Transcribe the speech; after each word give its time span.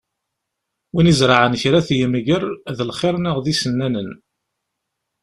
Win 0.93 1.11
izerεen 1.11 1.53
kra 1.61 1.77
ad 1.79 1.85
t-yemger, 1.87 2.43
d 2.77 2.79
lxir 2.89 3.15
neɣ 3.19 3.37
d 3.39 3.45
isennanan. 3.53 4.09